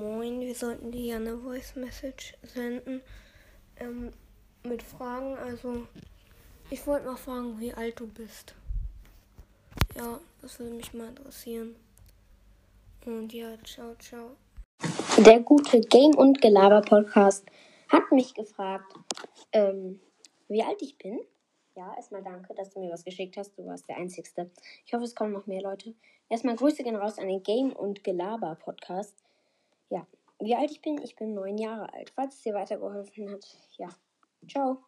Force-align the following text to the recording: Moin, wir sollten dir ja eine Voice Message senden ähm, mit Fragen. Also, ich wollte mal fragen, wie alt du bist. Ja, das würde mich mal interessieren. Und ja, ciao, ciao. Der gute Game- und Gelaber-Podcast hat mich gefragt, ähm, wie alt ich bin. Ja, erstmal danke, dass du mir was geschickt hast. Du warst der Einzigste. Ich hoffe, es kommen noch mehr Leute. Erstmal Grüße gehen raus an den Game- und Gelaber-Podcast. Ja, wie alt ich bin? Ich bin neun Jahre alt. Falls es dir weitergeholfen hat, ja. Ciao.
Moin, 0.00 0.40
wir 0.40 0.56
sollten 0.56 0.90
dir 0.90 1.04
ja 1.04 1.16
eine 1.16 1.38
Voice 1.38 1.76
Message 1.76 2.34
senden 2.42 3.00
ähm, 3.76 4.10
mit 4.64 4.82
Fragen. 4.82 5.36
Also, 5.38 5.86
ich 6.68 6.84
wollte 6.84 7.06
mal 7.06 7.16
fragen, 7.16 7.60
wie 7.60 7.72
alt 7.72 8.00
du 8.00 8.08
bist. 8.08 8.56
Ja, 9.96 10.18
das 10.42 10.58
würde 10.58 10.74
mich 10.74 10.92
mal 10.94 11.10
interessieren. 11.10 11.76
Und 13.06 13.32
ja, 13.32 13.56
ciao, 13.62 13.94
ciao. 14.00 14.30
Der 15.18 15.38
gute 15.38 15.80
Game- 15.80 16.16
und 16.16 16.40
Gelaber-Podcast 16.40 17.46
hat 17.88 18.10
mich 18.10 18.34
gefragt, 18.34 18.92
ähm, 19.52 20.00
wie 20.48 20.64
alt 20.64 20.82
ich 20.82 20.98
bin. 20.98 21.20
Ja, 21.76 21.94
erstmal 21.94 22.24
danke, 22.24 22.52
dass 22.54 22.70
du 22.70 22.80
mir 22.80 22.90
was 22.90 23.04
geschickt 23.04 23.36
hast. 23.36 23.56
Du 23.56 23.64
warst 23.64 23.88
der 23.88 23.98
Einzigste. 23.98 24.50
Ich 24.84 24.92
hoffe, 24.92 25.04
es 25.04 25.14
kommen 25.14 25.32
noch 25.32 25.46
mehr 25.46 25.62
Leute. 25.62 25.94
Erstmal 26.28 26.56
Grüße 26.56 26.82
gehen 26.82 26.96
raus 26.96 27.20
an 27.20 27.28
den 27.28 27.44
Game- 27.44 27.72
und 27.72 28.02
Gelaber-Podcast. 28.02 29.14
Ja, 29.90 30.06
wie 30.40 30.54
alt 30.54 30.70
ich 30.70 30.82
bin? 30.82 31.00
Ich 31.02 31.16
bin 31.16 31.34
neun 31.34 31.58
Jahre 31.58 31.92
alt. 31.92 32.10
Falls 32.10 32.36
es 32.36 32.42
dir 32.42 32.54
weitergeholfen 32.54 33.30
hat, 33.30 33.44
ja. 33.78 33.88
Ciao. 34.48 34.84